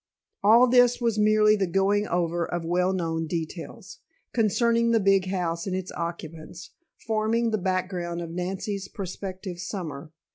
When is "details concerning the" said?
3.27-4.99